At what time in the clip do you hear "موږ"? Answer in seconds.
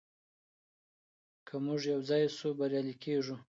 1.65-1.81